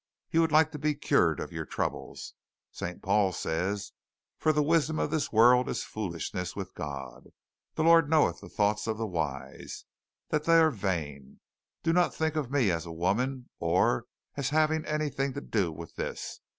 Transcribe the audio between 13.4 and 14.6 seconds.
or as